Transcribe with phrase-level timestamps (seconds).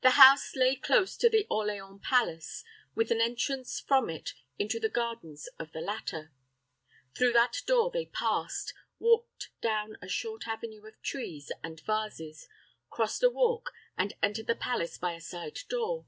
[0.00, 2.64] The house lay close to the Orleans palace,
[2.96, 6.32] with an entrance from it into the gardens of the latter.
[7.16, 12.48] Through that door they passed, walked down a short avenue of trees and vases,
[12.90, 16.04] crossed a walk, and entered the palace by a side door.